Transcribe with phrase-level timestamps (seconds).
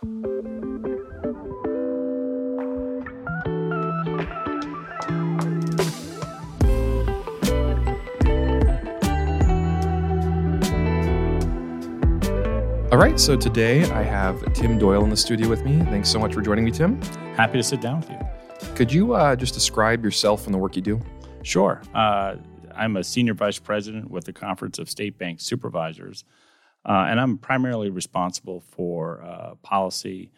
[0.00, 0.10] All
[12.92, 15.80] right, so today I have Tim Doyle in the studio with me.
[15.86, 17.02] Thanks so much for joining me, Tim.
[17.34, 18.20] Happy to sit down with you.
[18.76, 21.00] Could you uh, just describe yourself and the work you do?
[21.42, 21.82] Sure.
[21.92, 22.36] Uh,
[22.72, 26.24] I'm a senior vice president with the Conference of State Bank Supervisors,
[26.88, 30.30] uh, and I'm primarily responsible for uh, policy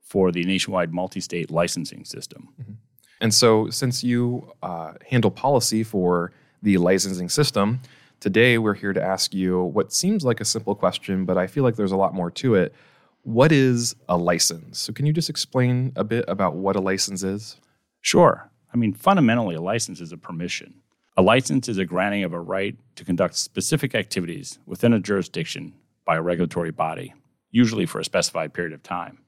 [0.00, 2.50] for the nationwide multi state licensing system.
[2.60, 2.72] Mm-hmm.
[3.20, 6.32] And so, since you uh, handle policy for
[6.62, 7.80] the licensing system,
[8.24, 11.62] Today, we're here to ask you what seems like a simple question, but I feel
[11.62, 12.74] like there's a lot more to it.
[13.20, 14.78] What is a license?
[14.78, 17.56] So, can you just explain a bit about what a license is?
[18.00, 18.50] Sure.
[18.72, 20.76] I mean, fundamentally, a license is a permission.
[21.18, 25.74] A license is a granting of a right to conduct specific activities within a jurisdiction
[26.04, 27.14] by a regulatory body,
[27.50, 29.18] usually for a specified period of time.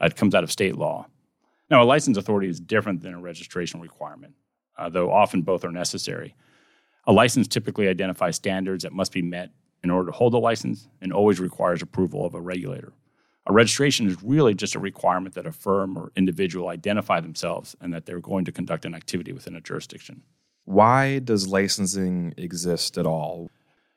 [0.00, 1.06] It comes out of state law.
[1.70, 4.34] Now, a license authority is different than a registration requirement,
[4.76, 6.34] uh, though often both are necessary.
[7.06, 9.50] A license typically identifies standards that must be met
[9.82, 12.92] in order to hold a license and always requires approval of a regulator.
[13.46, 17.92] A registration is really just a requirement that a firm or individual identify themselves and
[17.94, 20.22] that they're going to conduct an activity within a jurisdiction.
[20.64, 23.50] Why does licensing exist at all?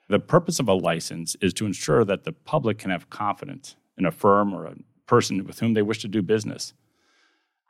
[0.10, 4.06] The purpose of a license is to ensure that the public can have confidence in
[4.06, 6.74] a firm or a person with whom they wish to do business.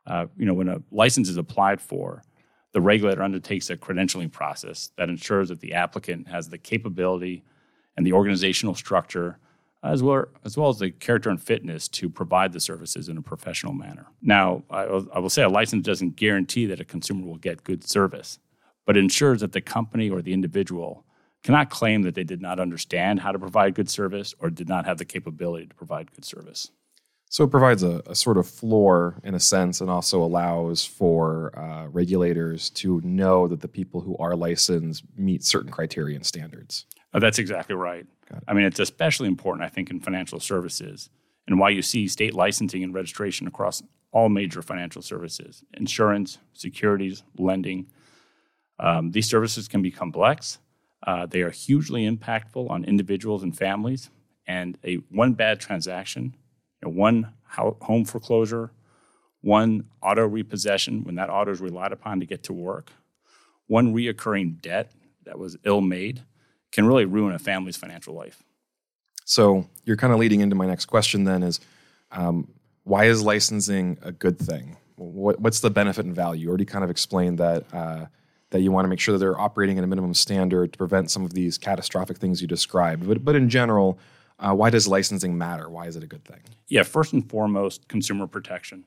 [0.06, 2.22] Uh, you know, when a license is applied for,
[2.72, 7.44] the regulator undertakes a credentialing process that ensures that the applicant has the capability
[7.96, 9.38] and the organizational structure
[9.84, 13.22] as well, as well as the character and fitness to provide the services in a
[13.22, 14.06] professional manner.
[14.22, 17.84] Now, I I will say a license doesn't guarantee that a consumer will get good
[17.84, 18.38] service,
[18.86, 21.03] but ensures that the company or the individual
[21.44, 24.86] cannot claim that they did not understand how to provide good service or did not
[24.86, 26.70] have the capability to provide good service.
[27.28, 31.56] So it provides a, a, sort of floor in a sense and also allows for
[31.58, 36.86] uh, regulators to know that the people who are licensed meet certain criteria and standards.
[37.12, 38.06] Oh, that's exactly right.
[38.48, 41.10] I mean, it's especially important, I think, in financial services
[41.46, 43.82] and why you see state licensing and registration across
[44.12, 47.86] all major financial services insurance, securities, lending.
[48.78, 50.58] Um, these services can be complex.
[51.04, 54.10] Uh, they are hugely impactful on individuals and families,
[54.46, 56.34] and a one bad transaction
[56.84, 58.70] know, one home foreclosure,
[59.40, 62.90] one auto repossession when that auto is relied upon to get to work,
[63.66, 64.92] one reoccurring debt
[65.24, 66.22] that was ill made
[66.72, 68.42] can really ruin a family's financial life.
[69.24, 71.60] So you're kind of leading into my next question then is
[72.12, 72.48] um,
[72.84, 74.76] why is licensing a good thing?
[74.96, 76.42] What, what's the benefit and value?
[76.42, 78.06] You already kind of explained that uh,
[78.54, 81.10] that you want to make sure that they're operating at a minimum standard to prevent
[81.10, 83.04] some of these catastrophic things you described.
[83.04, 83.98] But, but in general,
[84.38, 85.68] uh, why does licensing matter?
[85.68, 86.38] Why is it a good thing?
[86.68, 88.84] Yeah, first and foremost, consumer protection.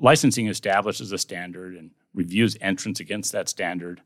[0.00, 4.02] Licensing establishes a standard and reviews entrance against that standard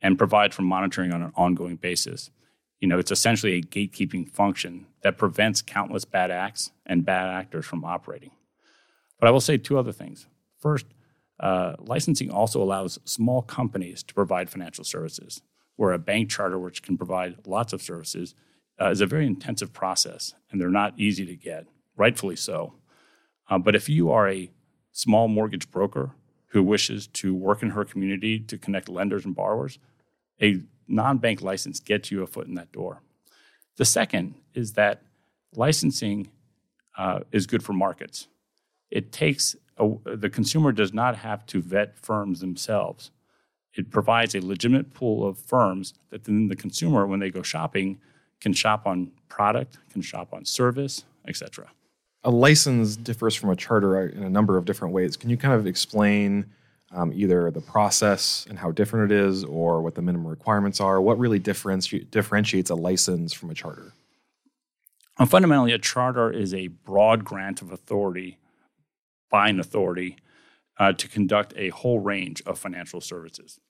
[0.00, 2.30] and provides for monitoring on an ongoing basis.
[2.80, 7.66] You know, it's essentially a gatekeeping function that prevents countless bad acts and bad actors
[7.66, 8.30] from operating.
[9.18, 10.28] But I will say two other things.
[10.60, 10.86] First,
[11.44, 15.42] uh, licensing also allows small companies to provide financial services,
[15.76, 18.34] where a bank charter, which can provide lots of services,
[18.80, 21.66] uh, is a very intensive process, and they're not easy to get,
[21.98, 22.72] rightfully so.
[23.50, 24.50] Uh, but if you are a
[24.90, 26.12] small mortgage broker
[26.46, 29.78] who wishes to work in her community to connect lenders and borrowers,
[30.40, 33.02] a non bank license gets you a foot in that door.
[33.76, 35.02] The second is that
[35.54, 36.30] licensing
[36.96, 38.28] uh, is good for markets.
[38.90, 43.10] It takes a, the consumer does not have to vet firms themselves.
[43.74, 47.98] It provides a legitimate pool of firms that then the consumer, when they go shopping,
[48.40, 51.70] can shop on product, can shop on service, etc.
[52.22, 55.16] A license differs from a charter in a number of different ways.
[55.16, 56.46] Can you kind of explain
[56.92, 61.00] um, either the process and how different it is, or what the minimum requirements are?
[61.00, 63.92] What really differenti- differentiates a license from a charter?
[65.26, 68.38] Fundamentally, a charter is a broad grant of authority
[69.30, 70.16] by an authority
[70.78, 73.60] uh, to conduct a whole range of financial services.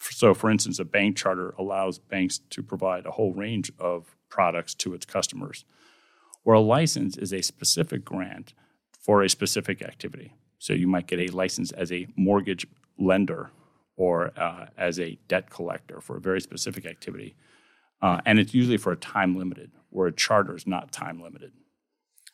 [0.00, 4.74] So, for instance, a bank charter allows banks to provide a whole range of products
[4.74, 5.64] to its customers,
[6.42, 8.52] where a license is a specific grant
[8.98, 10.34] for a specific activity.
[10.58, 12.66] So, you might get a license as a mortgage
[12.98, 13.50] lender
[13.96, 17.34] or uh, as a debt collector for a very specific activity.
[18.02, 21.52] Uh, and it's usually for a time limited, where a charter is not time limited.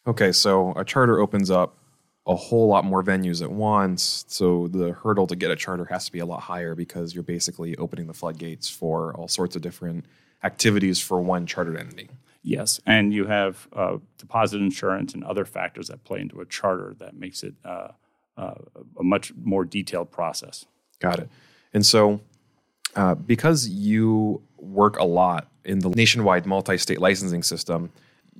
[0.06, 1.76] Okay, so a charter opens up
[2.30, 4.24] a whole lot more venues at once.
[4.28, 7.24] So the hurdle to get a charter has to be a lot higher because you're
[7.24, 10.04] basically opening the floodgates for all sorts of different
[10.44, 12.08] activities for one chartered entity.
[12.44, 16.94] Yes, and you have uh, deposit insurance and other factors that play into a charter
[17.00, 17.88] that makes it uh,
[18.36, 18.54] uh,
[18.98, 20.64] a much more detailed process.
[21.00, 21.28] Got it.
[21.74, 22.20] And so,
[22.94, 27.90] uh, because you work a lot in the nationwide multi state licensing system,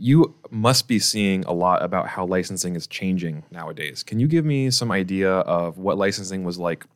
[0.01, 4.03] you must be seeing a lot about how licensing is changing nowadays.
[4.03, 6.87] Can you give me some idea of what licensing was like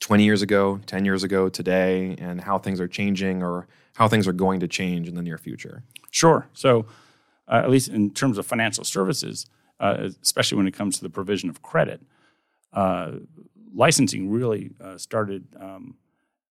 [0.00, 4.26] 20 years ago, 10 years ago, today, and how things are changing or how things
[4.26, 5.82] are going to change in the near future?
[6.10, 6.48] Sure.
[6.54, 6.86] So,
[7.48, 9.44] uh, at least in terms of financial services,
[9.78, 12.00] uh, especially when it comes to the provision of credit,
[12.72, 13.12] uh,
[13.74, 15.96] licensing really uh, started um,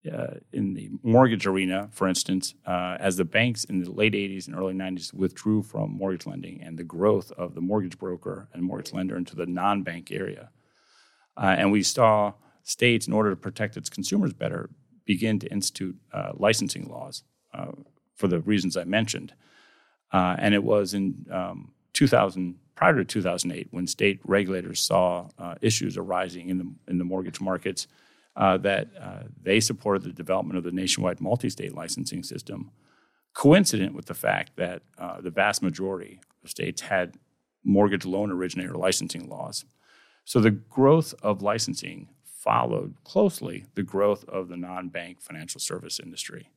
[0.09, 4.47] uh, in the mortgage arena, for instance, uh, as the banks in the late 80s
[4.47, 8.63] and early 90s withdrew from mortgage lending and the growth of the mortgage broker and
[8.63, 10.49] mortgage lender into the non bank area.
[11.35, 12.33] Uh, and we saw
[12.63, 14.69] states, in order to protect its consumers better,
[15.05, 17.23] begin to institute uh, licensing laws
[17.53, 17.71] uh,
[18.15, 19.33] for the reasons I mentioned.
[20.11, 25.29] Uh, and it was in um, 2000, prior to 2008, when state regulators saw
[25.61, 27.87] issues arising in the, in the mortgage markets
[28.37, 32.69] uh, that uh, they supported the development of the nationwide multi state licensing system,
[33.33, 37.15] coincident with the fact that uh, the vast majority of states had
[37.63, 39.65] mortgage loan originator licensing laws.
[40.23, 45.99] So the growth of licensing followed closely the growth of the non bank financial service
[45.99, 46.51] industry.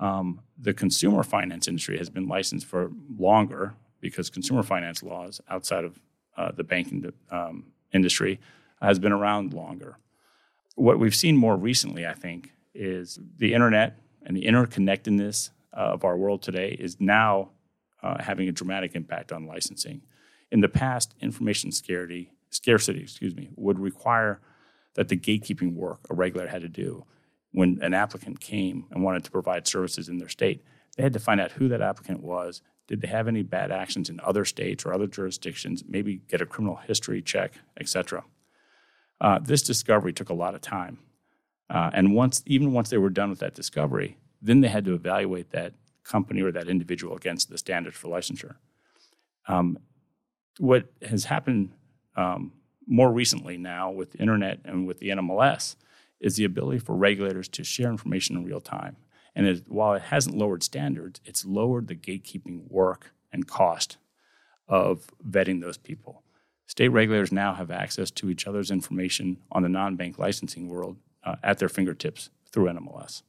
[0.00, 5.84] Um, the consumer finance industry has been licensed for longer because consumer finance laws outside
[5.84, 6.00] of
[6.38, 8.40] uh, the banking um, industry
[8.80, 9.98] has been around longer
[10.76, 16.16] what we've seen more recently, I think, is the internet and the interconnectedness of our
[16.16, 17.50] world today is now
[18.02, 20.02] uh, having a dramatic impact on licensing.
[20.50, 24.40] In the past, information scarcity, scarcity, excuse me, would require
[24.94, 27.04] that the gatekeeping work a regulator had to do
[27.52, 30.62] when an applicant came and wanted to provide services in their state.
[30.96, 32.62] They had to find out who that applicant was.
[32.88, 35.84] Did they have any bad actions in other states or other jurisdictions?
[35.86, 38.24] Maybe get a criminal history check, et cetera.
[39.22, 40.98] Uh, this discovery took a lot of time.
[41.70, 44.94] Uh, and once, even once they were done with that discovery, then they had to
[44.94, 45.72] evaluate that
[46.02, 48.56] company or that individual against the standards for licensure.
[49.46, 49.78] Um,
[50.58, 51.70] what has happened
[52.16, 52.52] um,
[52.86, 55.76] more recently now with the internet and with the NMLS
[56.20, 58.96] is the ability for regulators to share information in real time.
[59.36, 63.98] And it, while it hasn't lowered standards, it's lowered the gatekeeping work and cost
[64.68, 66.22] of vetting those people
[66.66, 71.36] state regulators now have access to each other's information on the non-bank licensing world uh,
[71.42, 73.22] at their fingertips through NMLS.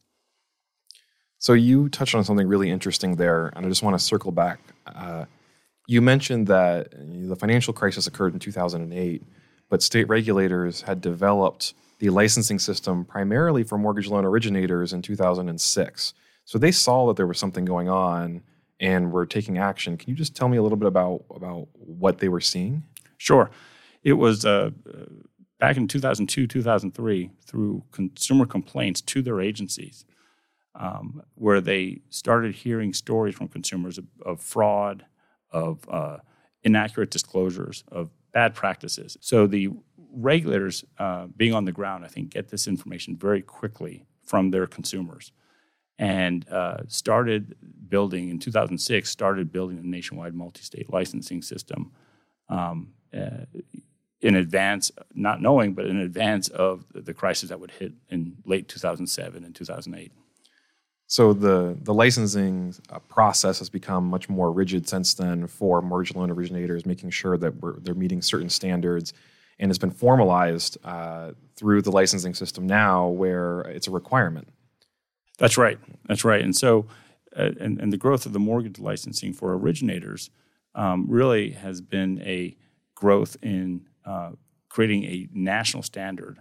[1.39, 4.59] So you touched on something really interesting there, and I just want to circle back.
[4.87, 5.25] Uh,
[5.87, 9.23] you mentioned that the financial crisis occurred in 2008,
[9.69, 16.13] but state regulators had developed the licensing system primarily for mortgage loan originators in 2006.
[16.45, 18.43] So they saw that there was something going on
[18.79, 19.97] and were taking action.
[19.97, 22.83] Can you just tell me a little bit about about what they were seeing?
[23.23, 23.51] Sure.
[24.03, 24.71] It was uh,
[25.57, 30.03] back in 2002, 2003, through consumer complaints to their agencies,
[30.75, 35.05] um, where they started hearing stories from consumers of, of fraud,
[35.51, 36.17] of uh,
[36.63, 39.15] inaccurate disclosures, of bad practices.
[39.21, 39.69] So the
[40.11, 44.67] regulators, uh, being on the ground, I think, get this information very quickly from their
[44.67, 45.31] consumers
[45.97, 47.55] and uh, started
[47.87, 51.91] building in 2006 started building a nationwide multi-state licensing system
[52.49, 53.45] um, uh,
[54.21, 58.67] in advance, not knowing, but in advance of the crisis that would hit in late
[58.67, 60.11] 2007 and 2008.
[61.07, 66.15] So the the licensing uh, process has become much more rigid since then for mortgage
[66.15, 69.13] loan originators, making sure that they're meeting certain standards,
[69.59, 74.47] and it's been formalized uh, through the licensing system now, where it's a requirement.
[75.37, 75.77] That's right.
[76.07, 76.41] That's right.
[76.41, 76.87] And so,
[77.35, 80.29] uh, and, and the growth of the mortgage licensing for originators
[80.73, 82.55] um, really has been a
[82.95, 84.31] growth in uh,
[84.69, 86.39] creating a national standard,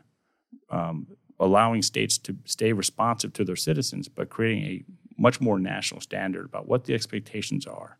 [0.70, 1.06] um,
[1.38, 4.84] allowing states to stay responsive to their citizens, but creating a
[5.18, 7.98] much more national standard about what the expectations are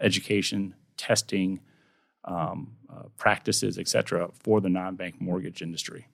[0.00, 1.60] education, testing,
[2.24, 6.06] um, uh, practices, et cetera, for the non bank mortgage industry.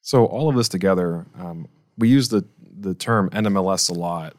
[0.00, 4.36] So, all of this together, um, we use the, the term NMLS a lot.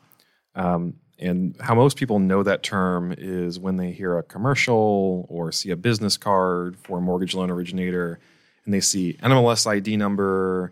[0.55, 5.51] Um, and how most people know that term is when they hear a commercial or
[5.51, 8.19] see a business card for a mortgage loan originator
[8.65, 10.71] and they see NMLS ID number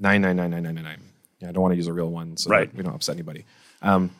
[0.00, 1.00] 999999.
[1.40, 2.74] Yeah, I don't want to use a real one so right.
[2.74, 3.44] we don't upset anybody.
[3.82, 4.10] Um,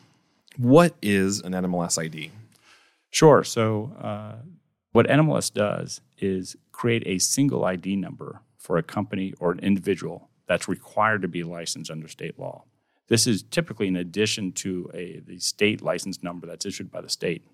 [0.57, 2.31] what is an NMLS ID?
[3.11, 3.43] Sure.
[3.43, 4.35] So, uh,
[4.91, 10.29] what NMLS does is create a single ID number for a company or an individual
[10.47, 12.63] that's required to be licensed under state law.
[13.07, 17.09] This is typically in addition to a the state license number that's issued by the
[17.09, 17.45] state.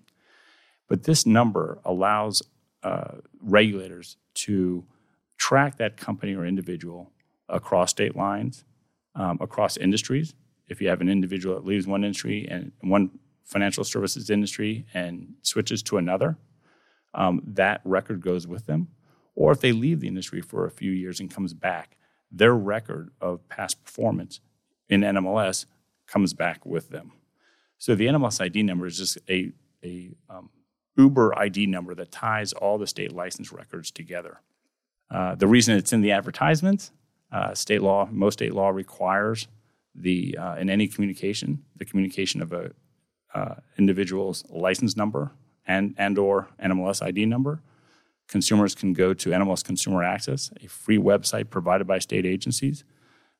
[0.88, 2.42] But this number allows
[2.82, 4.84] uh, regulators to
[5.36, 7.12] track that company or individual
[7.48, 8.64] across state lines,
[9.14, 10.34] um, across industries.
[10.68, 15.34] If you have an individual that leaves one industry and one financial services industry and
[15.42, 16.38] switches to another,
[17.14, 18.88] um, that record goes with them.
[19.34, 21.96] Or if they leave the industry for a few years and comes back,
[22.30, 24.40] their record of past performance
[24.92, 25.64] in NMLS
[26.06, 27.12] comes back with them.
[27.78, 29.50] So the NMLS ID number is just a,
[29.82, 30.50] a um,
[30.98, 34.40] Uber ID number that ties all the state license records together.
[35.10, 36.90] Uh, the reason it's in the advertisement,
[37.32, 39.48] uh, state law, most state law requires
[39.94, 42.72] the uh, in any communication, the communication of a
[43.34, 45.32] uh, individual's license number
[45.66, 47.62] and and or NMLS ID number.
[48.28, 52.84] Consumers can go to NMLS Consumer Access, a free website provided by state agencies.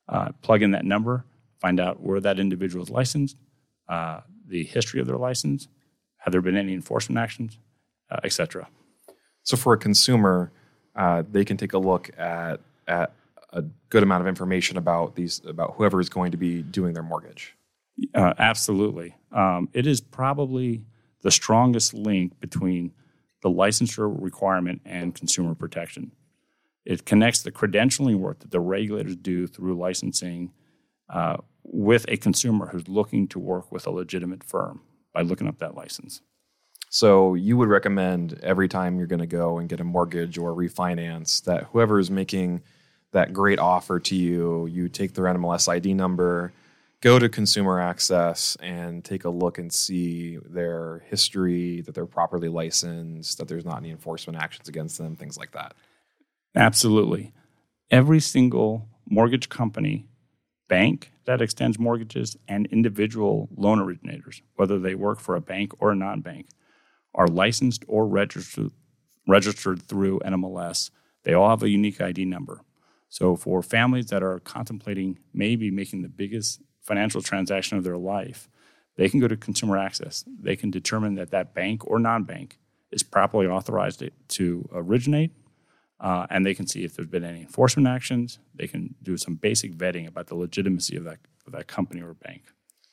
[0.09, 1.25] Uh, plug in that number,
[1.63, 3.37] find out where that individual is licensed,
[3.87, 5.69] uh, the history of their license,
[6.17, 7.57] have there been any enforcement actions,
[8.11, 8.67] uh, et cetera.
[9.43, 10.51] So for a consumer,
[10.95, 13.13] uh, they can take a look at at
[13.53, 17.07] a good amount of information about these about whoever is going to be doing their
[17.11, 17.55] mortgage.
[18.13, 20.69] Uh, absolutely, um, it is probably
[21.21, 22.91] the strongest link between
[23.41, 26.11] the licensure requirement and consumer protection.
[26.85, 30.51] It connects the credentialing work that the regulators do through licensing
[31.09, 34.81] uh, with a consumer who's looking to work with a legitimate firm
[35.13, 36.21] by looking up that license.
[36.89, 40.53] So you would recommend every time you're going to go and get a mortgage or
[40.53, 42.61] refinance that whoever is making
[43.13, 46.53] that great offer to you, you take their NMLS ID number,
[47.01, 52.47] go to consumer access and take a look and see their history, that they're properly
[52.47, 55.73] licensed, that there's not any enforcement actions against them, things like that.
[56.55, 57.33] Absolutely.
[57.89, 60.07] Every single mortgage company,
[60.67, 65.91] bank that extends mortgages, and individual loan originators, whether they work for a bank or
[65.91, 66.47] a non bank,
[67.15, 68.71] are licensed or registered,
[69.27, 70.89] registered through NMLS.
[71.23, 72.61] They all have a unique ID number.
[73.09, 78.49] So, for families that are contemplating maybe making the biggest financial transaction of their life,
[78.95, 80.25] they can go to consumer access.
[80.27, 82.57] They can determine that that bank or non bank
[82.91, 85.31] is properly authorized to originate,
[86.03, 88.37] uh, and they can see if there's been any enforcement actions.
[88.53, 92.13] They can do some basic vetting about the legitimacy of that, of that company or
[92.13, 92.43] bank.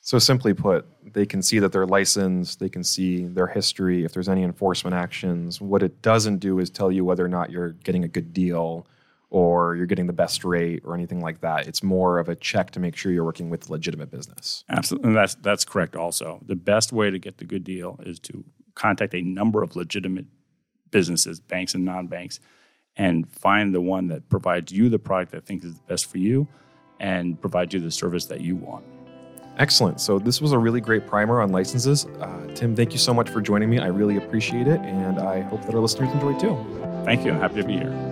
[0.00, 4.12] So, simply put, they can see that they're licensed, they can see their history, if
[4.12, 5.60] there's any enforcement actions.
[5.60, 8.86] What it doesn't do is tell you whether or not you're getting a good deal
[9.28, 11.66] or you're getting the best rate or anything like that.
[11.66, 14.64] It's more of a check to make sure you're working with legitimate business.
[14.68, 15.08] Absolutely.
[15.08, 16.40] And that's, that's correct also.
[16.46, 20.26] The best way to get the good deal is to contact a number of legitimate
[20.90, 22.40] businesses, banks and non banks,
[22.96, 26.18] and find the one that provides you the product that thinks is the best for
[26.18, 26.46] you
[26.98, 28.84] and provides you the service that you want.
[29.58, 30.00] Excellent.
[30.00, 32.06] So, this was a really great primer on licenses.
[32.20, 33.78] Uh, Tim, thank you so much for joining me.
[33.78, 36.56] I really appreciate it, and I hope that our listeners enjoy too.
[37.04, 37.32] Thank you.
[37.32, 38.09] I'm happy to be here.